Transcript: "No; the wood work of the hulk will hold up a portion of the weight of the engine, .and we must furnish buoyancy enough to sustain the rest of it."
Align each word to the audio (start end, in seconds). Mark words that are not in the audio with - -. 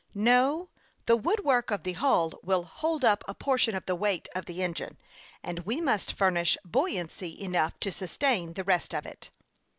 "No; 0.15 0.69
the 1.05 1.15
wood 1.15 1.45
work 1.45 1.69
of 1.69 1.83
the 1.83 1.91
hulk 1.93 2.39
will 2.41 2.63
hold 2.63 3.05
up 3.05 3.23
a 3.27 3.35
portion 3.35 3.75
of 3.75 3.85
the 3.85 3.93
weight 3.93 4.27
of 4.33 4.45
the 4.45 4.63
engine, 4.63 4.97
.and 5.43 5.59
we 5.59 5.79
must 5.79 6.13
furnish 6.13 6.57
buoyancy 6.65 7.39
enough 7.39 7.79
to 7.81 7.91
sustain 7.91 8.53
the 8.53 8.63
rest 8.63 8.95
of 8.95 9.05
it." 9.05 9.29